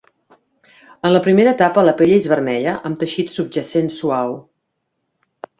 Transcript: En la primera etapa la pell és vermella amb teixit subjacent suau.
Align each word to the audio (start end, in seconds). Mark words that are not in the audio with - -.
En 1.09 1.13
la 1.15 1.21
primera 1.27 1.51
etapa 1.57 1.83
la 1.89 1.93
pell 2.01 2.15
és 2.17 2.27
vermella 2.33 2.75
amb 2.91 3.01
teixit 3.05 3.33
subjacent 3.37 3.95
suau. 3.99 4.37